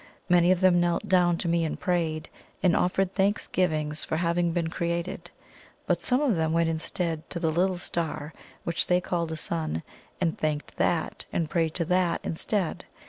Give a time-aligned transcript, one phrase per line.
[0.27, 2.27] Many of them knelt down to me and prayed,
[2.63, 5.29] and offered thanksgivings for having been created;
[5.85, 8.33] but some of them went instead to the little star,
[8.63, 9.83] which they called a sun,
[10.19, 12.85] and thanked that, and prayed to that instead.